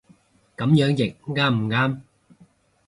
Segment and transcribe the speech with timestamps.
[0.57, 2.01] 噉樣譯啱唔啱